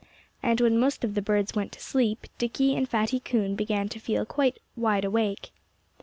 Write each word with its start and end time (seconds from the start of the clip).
And 0.41 0.59
when 0.59 0.79
most 0.79 1.03
of 1.03 1.13
the 1.13 1.21
birds 1.21 1.53
went 1.53 1.71
to 1.73 1.79
sleep 1.79 2.25
Dickie 2.39 2.75
and 2.75 2.89
Fatty 2.89 3.19
Coon 3.19 3.53
began 3.55 3.87
to 3.89 3.99
feel 3.99 4.25
quite 4.25 4.57
wide 4.75 5.05
awake. 5.05 5.51